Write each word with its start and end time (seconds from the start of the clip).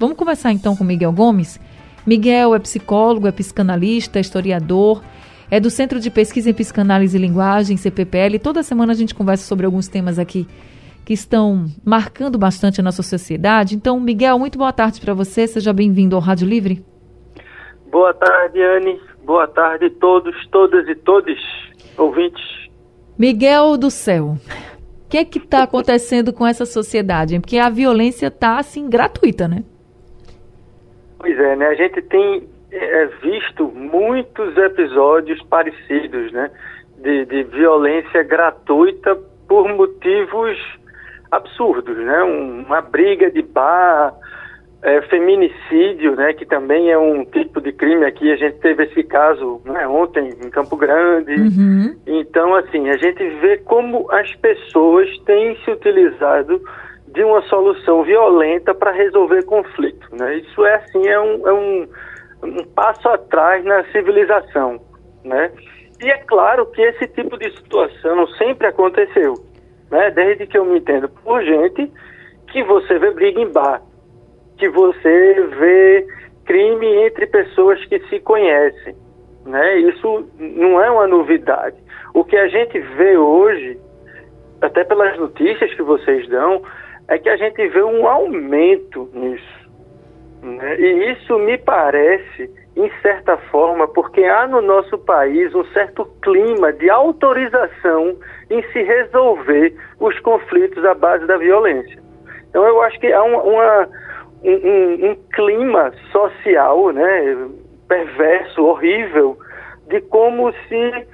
Vamos 0.00 0.16
conversar 0.16 0.50
então 0.50 0.74
com 0.74 0.82
Miguel 0.82 1.12
Gomes. 1.12 1.60
Miguel 2.06 2.54
é 2.54 2.58
psicólogo, 2.58 3.28
é 3.28 3.32
psicanalista, 3.32 4.18
é 4.18 4.22
historiador, 4.22 5.02
é 5.50 5.60
do 5.60 5.68
Centro 5.68 6.00
de 6.00 6.10
Pesquisa 6.10 6.48
em 6.48 6.54
Psicanálise 6.54 7.18
e 7.18 7.20
Linguagem, 7.20 7.76
CPPL. 7.76 8.38
Toda 8.38 8.62
semana 8.62 8.92
a 8.92 8.96
gente 8.96 9.14
conversa 9.14 9.44
sobre 9.44 9.66
alguns 9.66 9.88
temas 9.88 10.18
aqui 10.18 10.48
que 11.04 11.12
estão 11.12 11.66
marcando 11.84 12.38
bastante 12.38 12.80
a 12.80 12.82
nossa 12.82 13.02
sociedade. 13.02 13.76
Então, 13.76 14.00
Miguel, 14.00 14.38
muito 14.38 14.56
boa 14.56 14.72
tarde 14.72 15.02
para 15.02 15.12
você. 15.12 15.46
Seja 15.46 15.70
bem-vindo 15.70 16.16
ao 16.16 16.22
Rádio 16.22 16.48
Livre. 16.48 16.82
Boa 17.92 18.14
tarde, 18.14 18.58
Anne. 18.58 18.98
Boa 19.26 19.48
tarde 19.48 19.84
a 19.84 19.90
todos, 20.00 20.34
todas 20.46 20.88
e 20.88 20.94
todos 20.94 21.36
ouvintes. 21.98 22.42
Miguel 23.18 23.76
do 23.76 23.90
céu, 23.90 24.38
o 25.04 25.08
que 25.10 25.18
é 25.18 25.26
que 25.26 25.38
está 25.38 25.64
acontecendo 25.64 26.32
com 26.32 26.46
essa 26.46 26.64
sociedade? 26.64 27.38
Porque 27.38 27.58
a 27.58 27.68
violência 27.68 28.28
está, 28.28 28.58
assim, 28.58 28.88
gratuita, 28.88 29.46
né? 29.46 29.62
Pois 31.20 31.38
é, 31.38 31.54
né? 31.54 31.66
A 31.66 31.74
gente 31.74 32.00
tem 32.02 32.48
é, 32.72 33.06
visto 33.22 33.68
muitos 33.68 34.56
episódios 34.56 35.40
parecidos, 35.44 36.32
né? 36.32 36.50
De, 36.96 37.26
de 37.26 37.42
violência 37.44 38.22
gratuita 38.22 39.16
por 39.46 39.68
motivos 39.68 40.58
absurdos, 41.30 41.96
né? 41.96 42.24
Um, 42.24 42.62
uma 42.62 42.80
briga 42.80 43.30
de 43.30 43.42
bar, 43.42 44.14
é, 44.82 45.02
feminicídio, 45.02 46.16
né? 46.16 46.32
Que 46.32 46.46
também 46.46 46.90
é 46.90 46.96
um 46.96 47.22
tipo 47.26 47.60
de 47.60 47.70
crime 47.72 48.06
aqui. 48.06 48.32
A 48.32 48.36
gente 48.36 48.58
teve 48.60 48.84
esse 48.84 49.02
caso 49.02 49.60
né, 49.66 49.86
ontem 49.86 50.30
em 50.42 50.48
Campo 50.48 50.74
Grande. 50.74 51.34
Uhum. 51.34 51.96
Então, 52.06 52.54
assim, 52.54 52.88
a 52.88 52.96
gente 52.96 53.22
vê 53.40 53.58
como 53.58 54.10
as 54.10 54.34
pessoas 54.36 55.06
têm 55.26 55.54
se 55.64 55.70
utilizado 55.70 56.62
de 57.12 57.24
uma 57.24 57.42
solução 57.42 58.02
violenta 58.02 58.74
para 58.74 58.92
resolver 58.92 59.44
conflito. 59.44 60.06
Né? 60.12 60.36
Isso 60.36 60.64
é 60.64 60.74
assim, 60.76 61.06
é 61.08 61.20
um, 61.20 61.48
é 61.48 61.52
um, 61.52 61.88
um 62.44 62.64
passo 62.74 63.08
atrás 63.08 63.64
na 63.64 63.84
civilização. 63.90 64.80
Né? 65.24 65.50
E 66.02 66.08
é 66.10 66.18
claro 66.18 66.66
que 66.66 66.80
esse 66.80 67.06
tipo 67.08 67.36
de 67.36 67.50
situação 67.56 68.26
sempre 68.38 68.68
aconteceu, 68.68 69.34
né? 69.90 70.10
desde 70.10 70.46
que 70.46 70.56
eu 70.56 70.64
me 70.64 70.78
entendo 70.78 71.08
por 71.08 71.42
gente, 71.42 71.90
que 72.48 72.62
você 72.64 72.98
vê 72.98 73.10
briga 73.10 73.40
em 73.40 73.52
bar, 73.52 73.82
que 74.56 74.68
você 74.68 75.34
vê 75.58 76.06
crime 76.44 76.86
entre 77.06 77.26
pessoas 77.26 77.84
que 77.86 77.98
se 78.08 78.20
conhecem. 78.20 78.96
Né? 79.44 79.78
Isso 79.78 80.28
não 80.38 80.80
é 80.80 80.90
uma 80.90 81.06
novidade. 81.06 81.76
O 82.14 82.24
que 82.24 82.36
a 82.36 82.48
gente 82.48 82.78
vê 82.78 83.16
hoje, 83.16 83.78
até 84.60 84.84
pelas 84.84 85.18
notícias 85.18 85.72
que 85.74 85.82
vocês 85.82 86.28
dão, 86.28 86.62
é 87.10 87.18
que 87.18 87.28
a 87.28 87.36
gente 87.36 87.68
vê 87.68 87.82
um 87.82 88.06
aumento 88.06 89.10
nisso. 89.12 89.70
Né? 90.42 90.80
E 90.80 91.12
isso 91.12 91.38
me 91.40 91.58
parece, 91.58 92.48
em 92.76 92.88
certa 93.02 93.36
forma, 93.50 93.88
porque 93.88 94.22
há 94.24 94.46
no 94.46 94.62
nosso 94.62 94.96
país 94.96 95.52
um 95.52 95.64
certo 95.72 96.06
clima 96.22 96.72
de 96.72 96.88
autorização 96.88 98.16
em 98.48 98.62
se 98.72 98.82
resolver 98.82 99.74
os 99.98 100.18
conflitos 100.20 100.84
à 100.84 100.94
base 100.94 101.26
da 101.26 101.36
violência. 101.36 102.00
Então, 102.48 102.64
eu 102.64 102.80
acho 102.80 102.98
que 103.00 103.12
há 103.12 103.22
uma, 103.22 103.42
uma 103.42 103.88
um, 104.44 104.52
um, 104.52 105.10
um 105.10 105.16
clima 105.34 105.92
social 106.12 106.92
né, 106.92 107.48
perverso, 107.88 108.64
horrível, 108.64 109.36
de 109.88 110.00
como 110.02 110.52
se 110.68 111.06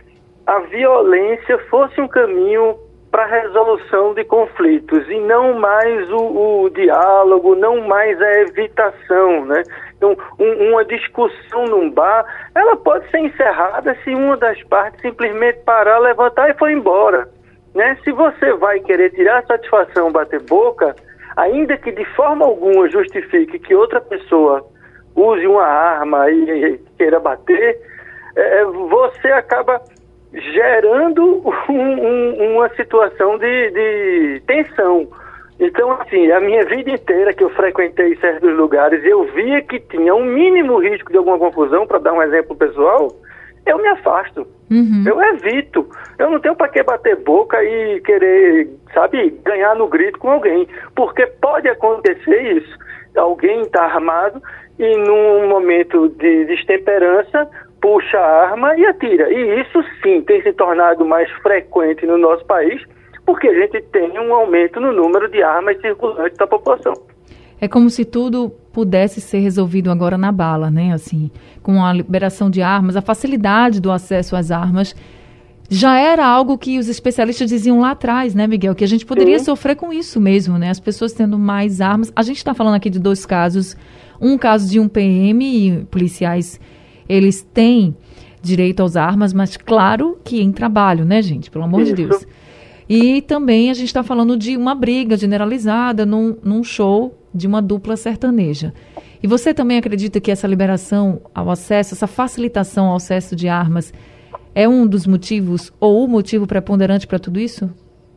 a 0.46 0.58
violência 0.60 1.58
fosse 1.70 1.98
um 2.00 2.08
caminho 2.08 2.76
para 3.16 3.24
resolução 3.24 4.12
de 4.12 4.24
conflitos 4.24 5.08
e 5.08 5.18
não 5.20 5.58
mais 5.58 6.06
o, 6.12 6.64
o, 6.64 6.68
diálogo, 6.68 7.54
não 7.54 7.80
mais 7.80 8.20
a 8.20 8.40
evitação, 8.42 9.46
né? 9.46 9.62
Então, 9.96 10.14
um, 10.38 10.68
uma 10.68 10.84
discussão 10.84 11.64
num 11.64 11.90
bar, 11.90 12.26
ela 12.54 12.76
pode 12.76 13.10
ser 13.10 13.20
encerrada 13.20 13.96
se 14.04 14.14
uma 14.14 14.36
das 14.36 14.62
partes 14.64 15.00
simplesmente 15.00 15.60
parar, 15.60 15.98
levantar 15.98 16.50
e 16.50 16.58
for 16.58 16.70
embora, 16.70 17.26
né? 17.74 17.96
Se 18.04 18.12
você 18.12 18.52
vai 18.52 18.80
querer 18.80 19.08
tirar 19.12 19.46
satisfação, 19.46 20.12
bater 20.12 20.42
boca, 20.42 20.94
ainda 21.38 21.74
que 21.78 21.92
de 21.92 22.04
forma 22.16 22.44
alguma 22.44 22.86
justifique 22.90 23.58
que 23.58 23.74
outra 23.74 23.98
pessoa 23.98 24.62
use 25.14 25.46
uma 25.46 25.64
arma 25.64 26.30
e, 26.30 26.50
e 26.50 26.78
queira 26.98 27.18
bater, 27.18 27.80
é, 28.36 28.64
você 28.66 29.28
acaba 29.28 29.80
gerando 30.36 31.42
um, 31.68 31.72
um, 31.72 32.54
uma 32.54 32.68
situação 32.70 33.38
de, 33.38 33.70
de 33.70 34.42
tensão. 34.46 35.08
Então, 35.58 35.90
assim, 35.92 36.30
a 36.30 36.40
minha 36.40 36.64
vida 36.66 36.90
inteira 36.90 37.32
que 37.32 37.42
eu 37.42 37.48
frequentei 37.50 38.14
certos 38.16 38.54
lugares, 38.54 39.02
eu 39.04 39.24
via 39.32 39.62
que 39.62 39.80
tinha 39.80 40.14
um 40.14 40.24
mínimo 40.24 40.78
risco 40.78 41.10
de 41.10 41.16
alguma 41.16 41.38
confusão, 41.38 41.86
para 41.86 41.98
dar 41.98 42.12
um 42.12 42.22
exemplo 42.22 42.54
pessoal, 42.54 43.08
eu 43.64 43.78
me 43.78 43.88
afasto. 43.88 44.46
Uhum. 44.70 45.04
Eu 45.06 45.22
evito. 45.22 45.88
Eu 46.18 46.30
não 46.30 46.40
tenho 46.40 46.54
para 46.54 46.68
que 46.68 46.82
bater 46.82 47.16
boca 47.16 47.62
e 47.64 48.00
querer, 48.00 48.68
sabe, 48.92 49.30
ganhar 49.44 49.74
no 49.74 49.88
grito 49.88 50.18
com 50.18 50.30
alguém. 50.30 50.68
Porque 50.94 51.26
pode 51.26 51.68
acontecer 51.68 52.58
isso. 52.58 52.76
Alguém 53.16 53.62
está 53.62 53.84
armado 53.84 54.42
e 54.78 54.96
num 54.98 55.48
momento 55.48 56.08
de 56.10 56.44
destemperança 56.44 57.48
puxa 57.86 58.18
a 58.18 58.48
arma 58.48 58.76
e 58.76 58.84
atira. 58.84 59.32
E 59.32 59.60
isso 59.60 59.80
sim 60.02 60.20
tem 60.22 60.42
se 60.42 60.52
tornado 60.54 61.04
mais 61.04 61.30
frequente 61.40 62.04
no 62.04 62.18
nosso 62.18 62.44
país, 62.44 62.82
porque 63.24 63.46
a 63.46 63.54
gente 63.60 63.80
tem 63.92 64.18
um 64.18 64.34
aumento 64.34 64.80
no 64.80 64.90
número 64.90 65.30
de 65.30 65.40
armas 65.40 65.80
circulantes 65.80 66.36
da 66.36 66.48
população. 66.48 66.94
É 67.60 67.68
como 67.68 67.88
se 67.88 68.04
tudo 68.04 68.50
pudesse 68.72 69.20
ser 69.20 69.38
resolvido 69.38 69.88
agora 69.88 70.18
na 70.18 70.32
bala, 70.32 70.68
né? 70.68 70.92
Assim, 70.92 71.30
com 71.62 71.84
a 71.84 71.92
liberação 71.92 72.50
de 72.50 72.60
armas, 72.60 72.96
a 72.96 73.00
facilidade 73.00 73.80
do 73.80 73.92
acesso 73.92 74.34
às 74.34 74.50
armas 74.50 74.92
já 75.70 75.96
era 75.96 76.26
algo 76.26 76.58
que 76.58 76.80
os 76.80 76.88
especialistas 76.88 77.48
diziam 77.48 77.78
lá 77.78 77.92
atrás, 77.92 78.34
né, 78.34 78.48
Miguel? 78.48 78.74
Que 78.74 78.84
a 78.84 78.88
gente 78.88 79.06
poderia 79.06 79.38
Sim. 79.38 79.44
sofrer 79.44 79.76
com 79.76 79.92
isso 79.92 80.20
mesmo, 80.20 80.58
né? 80.58 80.70
As 80.70 80.80
pessoas 80.80 81.12
tendo 81.12 81.38
mais 81.38 81.80
armas. 81.80 82.12
A 82.16 82.22
gente 82.22 82.38
está 82.38 82.52
falando 82.52 82.74
aqui 82.74 82.90
de 82.90 82.98
dois 82.98 83.24
casos. 83.24 83.76
Um 84.20 84.36
caso 84.36 84.68
de 84.68 84.80
um 84.80 84.88
PM 84.88 85.44
e 85.44 85.84
policiais 85.84 86.60
eles 87.08 87.42
têm 87.42 87.96
direito 88.42 88.82
às 88.82 88.96
armas, 88.96 89.32
mas 89.32 89.56
claro 89.56 90.18
que 90.24 90.40
em 90.40 90.52
trabalho, 90.52 91.04
né, 91.04 91.20
gente? 91.20 91.50
Pelo 91.50 91.64
amor 91.64 91.82
Isso. 91.82 91.94
de 91.94 92.06
Deus. 92.06 92.26
E 92.88 93.20
também 93.22 93.70
a 93.70 93.74
gente 93.74 93.88
está 93.88 94.02
falando 94.02 94.36
de 94.36 94.56
uma 94.56 94.74
briga 94.74 95.16
generalizada 95.16 96.06
num, 96.06 96.36
num 96.42 96.62
show 96.62 97.18
de 97.34 97.46
uma 97.46 97.60
dupla 97.60 97.96
sertaneja. 97.96 98.72
E 99.22 99.26
você 99.26 99.52
também 99.52 99.78
acredita 99.78 100.20
que 100.20 100.30
essa 100.30 100.46
liberação 100.46 101.20
ao 101.34 101.50
acesso, 101.50 101.94
essa 101.94 102.06
facilitação 102.06 102.86
ao 102.86 102.96
acesso 102.96 103.34
de 103.34 103.48
armas, 103.48 103.92
é 104.54 104.68
um 104.68 104.86
dos 104.86 105.06
motivos 105.06 105.72
ou 105.80 106.04
o 106.04 106.08
motivo 106.08 106.46
preponderante 106.46 107.06
para 107.06 107.18
tudo 107.18 107.40
isso? 107.40 107.68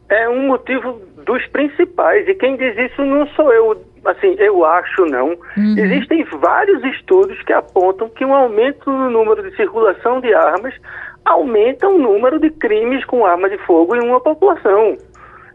É 0.08 0.30
um 0.30 0.48
motivo 0.48 1.02
dos 1.26 1.46
principais. 1.48 2.28
E 2.28 2.36
quem 2.36 2.56
diz 2.56 2.78
isso 2.78 3.04
não 3.04 3.28
sou 3.30 3.52
eu, 3.52 3.84
assim, 4.10 4.36
eu 4.38 4.66
acho 4.66 5.06
não. 5.06 5.30
Uhum. 5.58 5.76
Existem 5.78 6.24
vários 6.24 6.84
estudos 6.84 7.42
que 7.44 7.54
apontam 7.54 8.10
que 8.10 8.26
um 8.26 8.34
aumento 8.34 8.90
no 8.90 9.10
número 9.10 9.44
de 9.44 9.56
circulação 9.56 10.20
de 10.22 10.34
armas 10.34 10.74
aumenta 11.26 11.88
o 11.88 11.98
número 11.98 12.40
de 12.40 12.50
crimes 12.50 13.04
com 13.06 13.26
arma 13.26 13.50
de 13.50 13.58
fogo 13.60 13.96
em 13.96 14.08
uma 14.08 14.20
população. 14.20 14.98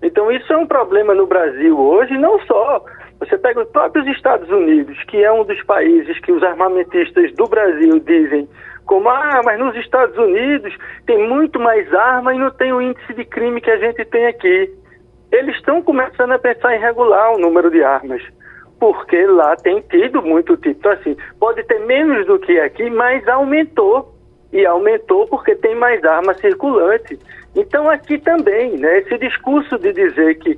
Então 0.02 0.30
isso 0.30 0.52
é 0.52 0.56
um 0.56 0.66
problema 0.66 1.14
no 1.14 1.26
Brasil 1.26 1.78
hoje, 1.78 2.16
não 2.18 2.38
só. 2.40 2.84
Você 3.20 3.38
pega 3.38 3.62
os 3.62 3.68
próprios 3.68 4.06
Estados 4.08 4.48
Unidos, 4.50 5.02
que 5.04 5.22
é 5.22 5.32
um 5.32 5.44
dos 5.44 5.62
países 5.62 6.18
que 6.20 6.32
os 6.32 6.42
armamentistas 6.42 7.32
do 7.34 7.46
Brasil 7.46 7.98
dizem 8.00 8.48
como, 8.84 9.08
ah, 9.08 9.40
mas 9.44 9.58
nos 9.58 9.74
Estados 9.76 10.16
Unidos 10.18 10.76
tem 11.06 11.26
muito 11.26 11.58
mais 11.58 11.92
arma 11.94 12.34
e 12.34 12.38
não 12.38 12.50
tem 12.50 12.72
o 12.72 12.82
índice 12.82 13.14
de 13.14 13.24
crime 13.24 13.60
que 13.60 13.70
a 13.70 13.78
gente 13.78 14.04
tem 14.04 14.26
aqui 14.26 14.70
eles 15.34 15.56
estão 15.56 15.82
começando 15.82 16.32
a 16.32 16.38
pensar 16.38 16.76
em 16.76 16.80
regular 16.80 17.34
o 17.34 17.38
número 17.38 17.70
de 17.70 17.82
armas, 17.82 18.22
porque 18.78 19.26
lá 19.26 19.56
tem 19.56 19.80
tido 19.82 20.22
muito 20.22 20.56
tipo. 20.56 20.88
Assim, 20.88 21.16
pode 21.38 21.62
ter 21.64 21.80
menos 21.80 22.26
do 22.26 22.38
que 22.38 22.58
aqui, 22.60 22.88
mas 22.90 23.26
aumentou. 23.28 24.12
E 24.52 24.64
aumentou 24.64 25.26
porque 25.26 25.56
tem 25.56 25.74
mais 25.74 26.04
armas 26.04 26.38
circulante. 26.38 27.18
Então, 27.56 27.90
aqui 27.90 28.18
também, 28.18 28.76
né, 28.78 28.98
esse 28.98 29.18
discurso 29.18 29.76
de 29.78 29.92
dizer 29.92 30.36
que 30.36 30.56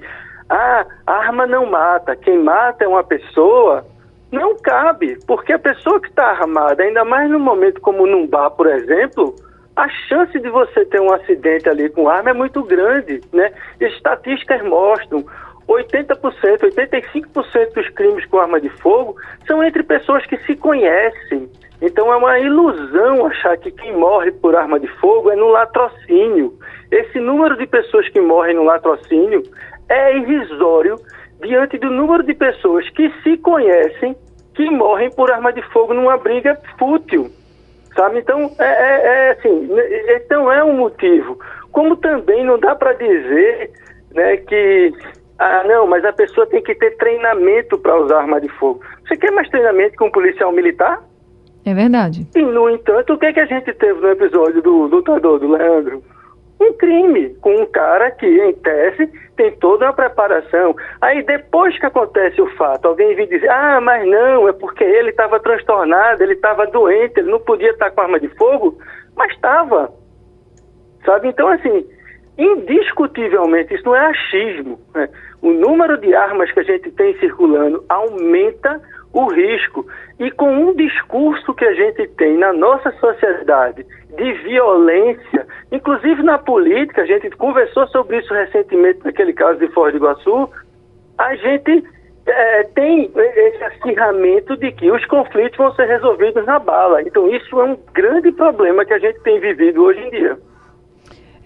ah, 0.51 0.85
arma 1.07 1.47
não 1.47 1.67
mata, 1.67 2.15
quem 2.15 2.39
mata 2.39 2.85
é 2.85 2.89
uma 2.89 3.03
pessoa, 3.03 3.87
não 4.31 4.55
cabe, 4.59 5.19
porque 5.27 5.53
a 5.53 5.59
pessoa 5.59 6.01
que 6.01 6.09
está 6.09 6.27
armada, 6.27 6.83
ainda 6.83 7.05
mais 7.05 7.31
num 7.31 7.39
momento 7.39 7.81
como 7.81 8.07
num 8.07 8.27
bar, 8.27 8.51
por 8.51 8.67
exemplo, 8.67 9.35
a 9.77 9.89
chance 10.09 10.39
de 10.41 10.49
você 10.49 10.85
ter 10.87 11.01
um 11.01 11.13
acidente 11.13 11.69
ali 11.69 11.91
com 11.91 12.09
arma 12.09 12.31
é 12.31 12.33
muito 12.33 12.63
grande, 12.63 13.21
né? 13.33 13.53
Estatísticas 13.79 14.63
mostram 14.63 15.23
80%, 15.69 16.17
85% 16.19 17.75
dos 17.75 17.89
crimes 17.91 18.25
com 18.27 18.39
arma 18.39 18.59
de 18.59 18.71
fogo 18.81 19.17
são 19.47 19.63
entre 19.63 19.83
pessoas 19.83 20.25
que 20.27 20.39
se 20.45 20.57
conhecem. 20.57 21.51
Então 21.83 22.11
é 22.11 22.17
uma 22.17 22.39
ilusão 22.39 23.27
achar 23.27 23.59
que 23.59 23.71
quem 23.71 23.95
morre 23.95 24.33
por 24.33 24.57
arma 24.57 24.81
de 24.81 24.89
fogo 24.99 25.31
é 25.31 25.37
no 25.37 25.49
latrocínio. 25.49 26.55
Esse 26.91 27.21
número 27.21 27.57
de 27.59 27.67
pessoas 27.67 28.09
que 28.09 28.21
morrem 28.21 28.57
no 28.57 28.65
latrocínio 28.65 29.43
é 29.91 30.17
irrisório 30.17 30.97
diante 31.43 31.77
do 31.77 31.91
número 31.91 32.23
de 32.23 32.33
pessoas 32.33 32.89
que 32.91 33.13
se 33.23 33.37
conhecem, 33.39 34.17
que 34.55 34.71
morrem 34.71 35.11
por 35.11 35.31
arma 35.31 35.53
de 35.53 35.61
fogo 35.71 35.93
numa 35.93 36.17
briga 36.17 36.59
fútil, 36.79 37.31
sabe? 37.97 38.19
Então, 38.19 38.51
é, 38.59 38.65
é, 38.65 39.07
é 39.07 39.31
assim, 39.33 39.69
então 40.17 40.53
é 40.53 40.63
um 40.63 40.77
motivo. 40.77 41.39
Como 41.73 41.97
também 41.97 42.45
não 42.45 42.59
dá 42.59 42.75
para 42.75 42.93
dizer 42.93 43.71
né, 44.15 44.37
que, 44.37 44.93
ah, 45.39 45.65
não, 45.67 45.87
mas 45.87 46.05
a 46.05 46.13
pessoa 46.13 46.47
tem 46.47 46.63
que 46.63 46.75
ter 46.75 46.97
treinamento 46.97 47.79
para 47.79 47.99
usar 48.01 48.19
arma 48.21 48.41
de 48.41 48.49
fogo. 48.51 48.81
Você 49.07 49.17
quer 49.17 49.33
mais 49.33 49.49
treinamento 49.49 49.97
que 49.97 50.05
um 50.05 50.11
policial 50.11 50.53
militar? 50.53 51.03
É 51.65 51.75
verdade. 51.75 52.27
E, 52.35 52.43
no 52.43 52.71
entanto, 52.71 53.15
o 53.15 53.19
que, 53.19 53.27
é 53.27 53.33
que 53.33 53.41
a 53.41 53.47
gente 53.47 53.73
teve 53.73 54.01
no 54.01 54.11
episódio 54.11 54.63
do 54.63 54.87
lutador, 54.87 55.41
do 55.41 55.49
Leandro? 55.49 56.03
Um 56.61 56.73
crime 56.73 57.35
com 57.41 57.55
um 57.55 57.67
cara 57.67 58.11
que, 58.11 58.27
em 58.27 58.53
tese, 58.55 59.11
tem 59.37 59.53
toda 59.57 59.87
uma 59.87 59.93
preparação. 59.93 60.75
Aí, 61.01 61.23
depois 61.23 61.79
que 61.79 61.87
acontece 61.87 62.41
o 62.41 62.51
fato, 62.57 62.89
alguém 62.89 63.15
vem 63.15 63.29
dizer: 63.29 63.51
ah, 63.51 63.81
mas 63.81 64.07
não, 64.09 64.49
é 64.49 64.53
porque 64.53 64.85
ele 64.85 65.11
estava 65.11 65.39
transtornado, 65.39 66.23
ele 66.23 66.33
estava 66.33 66.67
doente, 66.67 67.19
ele 67.19 67.31
não 67.31 67.41
podia 67.41 67.71
estar 67.71 67.91
com 67.91 68.01
arma 68.01 68.19
de 68.19 68.29
fogo, 68.37 68.79
mas 69.15 69.33
estava. 69.33 69.93
Sabe? 71.05 71.29
Então, 71.29 71.49
assim, 71.49 71.87
indiscutivelmente, 72.39 73.75
isso 73.75 73.85
não 73.85 73.95
é 73.95 74.07
achismo. 74.07 74.81
Né? 74.95 75.09
O 75.43 75.53
número 75.53 75.99
de 75.99 76.15
armas 76.15 76.51
que 76.51 76.61
a 76.61 76.65
gente 76.65 76.91
tem 76.93 77.17
circulando 77.19 77.85
aumenta 77.89 78.81
o 79.17 79.29
risco. 79.29 79.87
E 80.19 80.31
com 80.31 80.51
um 80.53 80.75
discurso 80.75 81.55
que 81.55 81.65
a 81.65 81.73
gente 81.73 82.07
tem 82.17 82.37
na 82.37 82.53
nossa 82.53 82.93
sociedade 82.93 83.85
de 84.17 84.33
violência, 84.45 85.47
inclusive 85.73 86.23
na 86.23 86.39
política, 86.39 87.03
a 87.03 87.07
gente 87.07 87.31
conversou 87.31 87.87
sobre 87.89 88.19
isso 88.19 88.33
recentemente 88.33 89.01
naquele 89.05 89.33
caso 89.33 89.59
de 89.59 89.69
Foz 89.69 89.93
do 89.93 89.99
Iguaçu, 89.99 90.51
a 91.19 91.35
gente 91.37 91.85
é, 92.27 92.63
tem 92.75 93.11
esse 93.15 93.65
acirramento 93.65 94.57
de 94.57 94.71
que 94.73 94.91
os 94.91 95.05
conflitos 95.07 95.57
vão 95.57 95.73
ser 95.75 95.87
resolvidos 95.87 96.45
na 96.45 96.59
bala. 96.59 97.01
Então 97.03 97.29
isso 97.29 97.59
é 97.61 97.65
um 97.65 97.79
grande 97.95 98.31
problema 98.33 98.85
que 98.85 98.93
a 98.93 98.99
gente 98.99 99.21
tem 99.21 99.41
vivido 99.41 99.83
hoje 99.83 100.01
em 100.01 100.11
dia. 100.11 100.39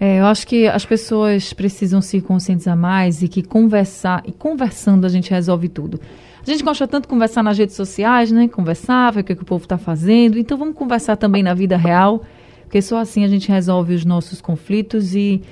É, 0.01 0.19
eu 0.19 0.25
acho 0.25 0.47
que 0.47 0.67
as 0.67 0.87
pessoas 0.87 1.53
precisam 1.53 2.01
se 2.01 2.23
conscientizar 2.23 2.75
mais 2.75 3.23
e 3.23 3.29
que 3.29 3.43
conversar, 3.43 4.23
e 4.27 4.33
conversando 4.33 5.05
a 5.05 5.11
gente 5.11 5.31
resolve 5.31 5.69
tudo. 5.69 6.01
A 6.43 6.51
gente 6.51 6.65
gosta 6.65 6.89
tanto 6.89 7.03
de 7.03 7.09
conversar 7.09 7.43
nas 7.43 7.59
redes 7.59 7.77
sociais, 7.77 8.33
né? 8.33 8.49
Conversar, 8.49 9.13
ver 9.13 9.21
o 9.21 9.25
que, 9.25 9.33
é 9.33 9.37
que 9.37 9.43
o 9.43 9.45
povo 9.45 9.65
está 9.65 9.77
fazendo. 9.77 10.39
Então 10.39 10.57
vamos 10.57 10.75
conversar 10.75 11.17
também 11.17 11.43
na 11.43 11.53
vida 11.53 11.77
real, 11.77 12.23
porque 12.63 12.81
só 12.81 12.97
assim 12.97 13.25
a 13.25 13.29
gente 13.29 13.51
resolve 13.51 13.93
os 13.93 14.07
nossos 14.07 14.41
conflitos 14.41 15.15
e 15.15 15.43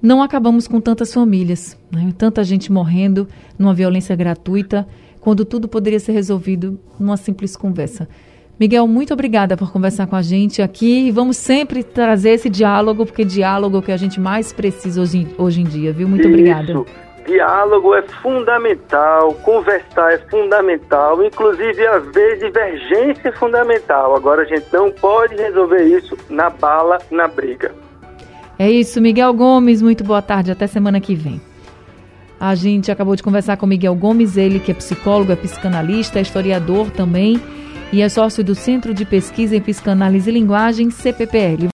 não 0.00 0.22
acabamos 0.22 0.68
com 0.68 0.80
tantas 0.80 1.12
famílias, 1.12 1.76
né? 1.90 2.14
tanta 2.16 2.44
gente 2.44 2.70
morrendo 2.70 3.28
numa 3.58 3.74
violência 3.74 4.14
gratuita, 4.14 4.86
quando 5.20 5.44
tudo 5.44 5.66
poderia 5.66 5.98
ser 5.98 6.12
resolvido 6.12 6.78
numa 7.00 7.16
simples 7.16 7.56
conversa. 7.56 8.08
Miguel, 8.60 8.86
muito 8.86 9.14
obrigada 9.14 9.56
por 9.56 9.72
conversar 9.72 10.06
com 10.06 10.14
a 10.14 10.20
gente 10.20 10.60
aqui 10.60 11.06
e 11.06 11.10
vamos 11.10 11.38
sempre 11.38 11.82
trazer 11.82 12.32
esse 12.32 12.50
diálogo, 12.50 13.06
porque 13.06 13.24
diálogo 13.24 13.78
é 13.78 13.80
o 13.80 13.82
que 13.82 13.90
a 13.90 13.96
gente 13.96 14.20
mais 14.20 14.52
precisa 14.52 15.00
hoje, 15.00 15.26
hoje 15.38 15.62
em 15.62 15.64
dia, 15.64 15.94
viu? 15.94 16.06
Muito 16.06 16.28
Isso. 16.28 16.28
obrigada. 16.28 16.84
Diálogo 17.26 17.94
é 17.94 18.02
fundamental, 18.02 19.32
conversar 19.36 20.12
é 20.12 20.18
fundamental, 20.28 21.24
inclusive 21.24 21.86
haver 21.86 22.38
divergência 22.38 23.30
é 23.30 23.32
fundamental. 23.32 24.14
Agora 24.14 24.42
a 24.42 24.44
gente 24.44 24.66
não 24.70 24.90
pode 24.90 25.36
resolver 25.36 25.82
isso 25.84 26.14
na 26.28 26.50
bala, 26.50 26.98
na 27.10 27.28
briga. 27.28 27.74
É 28.58 28.70
isso, 28.70 29.00
Miguel 29.00 29.32
Gomes, 29.32 29.80
muito 29.80 30.04
boa 30.04 30.20
tarde, 30.20 30.50
até 30.50 30.66
semana 30.66 31.00
que 31.00 31.14
vem. 31.14 31.40
A 32.38 32.54
gente 32.54 32.92
acabou 32.92 33.16
de 33.16 33.22
conversar 33.22 33.56
com 33.56 33.66
Miguel 33.66 33.94
Gomes, 33.94 34.36
ele 34.36 34.60
que 34.60 34.70
é 34.70 34.74
psicólogo, 34.74 35.32
é 35.32 35.36
psicanalista, 35.36 36.18
é 36.18 36.22
historiador 36.22 36.90
também 36.90 37.40
e 37.92 38.02
é 38.02 38.08
sócio 38.08 38.44
do 38.44 38.54
Centro 38.54 38.94
de 38.94 39.04
Pesquisa 39.04 39.56
em 39.56 39.60
Psicanálise 39.60 40.30
e 40.30 40.32
Linguagem, 40.32 40.90
CPPL. 40.90 41.68